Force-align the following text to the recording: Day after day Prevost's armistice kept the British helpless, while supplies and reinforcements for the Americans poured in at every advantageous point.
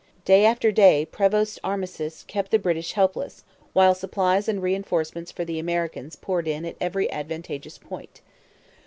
Day 0.25 0.45
after 0.45 0.71
day 0.71 1.05
Prevost's 1.05 1.59
armistice 1.63 2.23
kept 2.27 2.49
the 2.49 2.57
British 2.57 2.93
helpless, 2.93 3.43
while 3.73 3.93
supplies 3.93 4.47
and 4.49 4.59
reinforcements 4.59 5.31
for 5.31 5.45
the 5.45 5.59
Americans 5.59 6.15
poured 6.15 6.47
in 6.47 6.65
at 6.65 6.75
every 6.81 7.07
advantageous 7.11 7.77
point. 7.77 8.21